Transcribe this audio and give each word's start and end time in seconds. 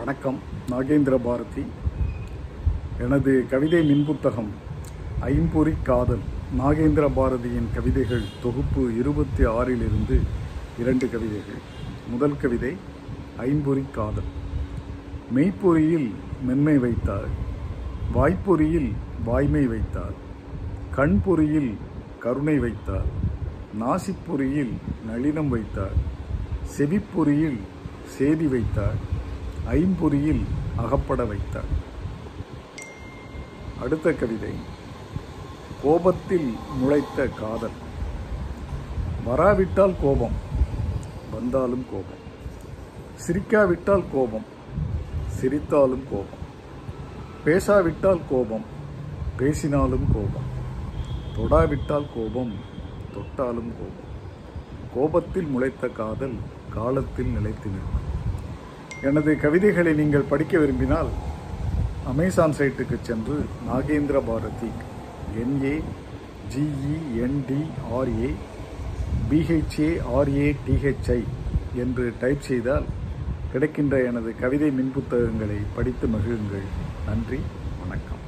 வணக்கம். 0.00 0.38
நாகேந்திர 0.70 1.18
பாரதி. 1.24 1.64
எனது 3.00 3.46
கவிதை 3.50 3.80
மின்புத்தகம் 3.90 4.48
ஐம்பொறி 5.20 5.72
காதல் 5.82 6.22
நாகேந்திர 6.58 7.08
பாரதியின் 7.16 7.66
கவிதைகள் 7.74 8.22
தொகுப்பு 8.42 8.98
இருபத்தி 8.98 9.44
ஆறிலிருந்து 9.44 10.20
இரண்டு 10.78 11.10
கவிதைகள். 11.10 11.60
முதல் 12.10 12.36
கவிதை 12.36 12.76
ஐம்பொறி 13.36 13.84
காதல். 13.92 14.30
மெய்ப்பொறியில் 15.34 16.14
மென்மை 16.42 16.78
வைத்தார் 16.78 17.28
வாய்ப்பொறியில் 18.12 18.92
வாய்மை 19.24 19.66
வைத்தார் 19.66 20.16
கண்பொறியில் 20.96 21.76
கருணை 22.18 22.58
வைத்தார் 22.58 23.10
நாசிப்பொறியில் 23.80 24.74
நளினம் 25.10 25.48
வைத்தார் 25.48 25.96
செவிப்பொறியில் 26.78 27.60
சேதி 28.06 28.46
வைத்தார் 28.46 29.09
ஐம்பொறியில் 29.68 30.44
அகப்பட 30.76 31.24
வைத்தார். 31.24 31.88
அடுத்த 33.82 34.12
கவிதை. 34.12 34.52
கோபத்தில் 35.82 36.54
முளைத்த 36.80 37.26
காதல். 37.26 37.88
வராவிட்டால் 39.24 39.94
கோபம் 40.02 40.32
வந்தாலும் 41.32 41.86
கோபம். 41.90 42.28
சிரிக்காவிட்டால் 43.26 44.04
கோபம் 44.12 44.44
சிரித்தாலும் 45.40 46.02
கோபம். 46.10 46.48
பேசாவிட்டால் 47.44 48.20
கோபம் 48.30 48.64
பேசினாலும் 49.36 50.06
கோபம். 50.12 50.58
தொடாவிட்டால் 51.36 52.06
கோபம் 52.14 52.52
தொட்டாலும் 53.14 53.72
கோபம். 53.72 54.08
கோபத்தில் 54.94 55.46
முளைத்த 55.46 55.88
காதல் 55.88 56.34
காலத்தில் 56.74 57.26
நிலைத்து 57.26 57.70
நிற்கும். 57.70 58.09
எனது 59.08 59.32
கவிதைகளை 59.42 59.92
நீங்கள் 59.94 60.30
படிக்க 60.30 60.58
விரும்பினால் 60.58 61.10
அமேசான் 62.10 62.54
சைட்டுக்கு 62.58 62.96
சென்று 63.02 63.36
Nagendra 63.68 64.18
Bharathi 64.26 64.70
N A 65.42 65.74
G E N D R A 66.52 68.30
B H A 69.30 69.90
T H I 70.66 71.20
என்று 71.84 72.04
டைப் 72.20 72.46
செய்தால் 72.48 72.88
கிடைக்கின்ற 73.52 74.04
எனது 74.10 74.32
கவிதை 74.40 74.70
மின்புத்தகங்களை 74.70 75.60
படித்து 75.76 76.08
மகிழுங்கள். 76.08 76.68
நன்றி 77.06 77.40
வணக்கம். 77.80 78.22